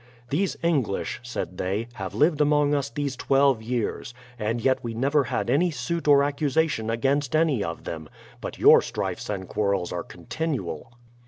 [0.31, 5.25] "These English," said they, "have lived among us these twelve years, and yet we never
[5.25, 8.09] had any suit or accusation against any of them;
[8.41, 10.87] but your strifes and quarrels are con tinual."